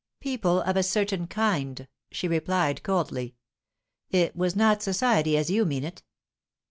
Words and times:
"People 0.19 0.61
of 0.63 0.75
a 0.75 0.81
certain 0.81 1.27
kind," 1.27 1.87
she 2.11 2.27
replied 2.27 2.81
coldly. 2.81 3.35
"It 4.09 4.35
was 4.35 4.55
not 4.55 4.81
society 4.81 5.37
as 5.37 5.51
you 5.51 5.63
mean 5.63 5.83
it." 5.83 6.01